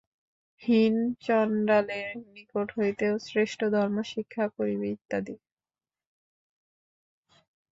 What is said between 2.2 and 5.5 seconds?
নিকট হইতেও শ্রেষ্ঠ ধর্ম শিক্ষা করিবে, ইত্যাদি।